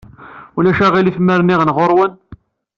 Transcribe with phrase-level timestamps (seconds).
[0.57, 2.13] Ulac aɣilif ma rniɣ-n ɣer-wen?